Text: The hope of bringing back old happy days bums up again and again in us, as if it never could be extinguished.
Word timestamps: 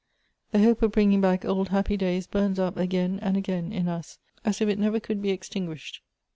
The 0.51 0.63
hope 0.63 0.81
of 0.81 0.93
bringing 0.93 1.21
back 1.21 1.45
old 1.45 1.69
happy 1.69 1.95
days 1.95 2.25
bums 2.25 2.57
up 2.57 2.75
again 2.75 3.19
and 3.21 3.37
again 3.37 3.71
in 3.71 3.87
us, 3.87 4.17
as 4.43 4.59
if 4.59 4.67
it 4.67 4.79
never 4.79 4.99
could 4.99 5.21
be 5.21 5.29
extinguished. 5.29 6.01